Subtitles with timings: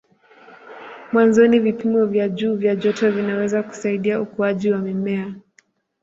[1.11, 5.35] Mwanzoni vipimo vya juu vya joto vinaweza kusaidia ukuaji wa mimea.